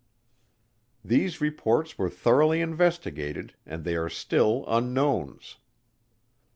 [1.05, 5.57] These reports were thoroughly investigated and they are still unknowns.